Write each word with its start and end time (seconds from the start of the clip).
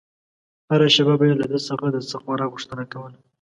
هره 0.71 0.87
شېبه 0.95 1.13
به 1.19 1.25
يې 1.29 1.33
له 1.39 1.45
ده 1.51 1.57
د 1.93 1.97
څه 2.09 2.15
خوراک 2.21 2.49
غوښتنه 2.53 2.83
کوله. 2.91 3.17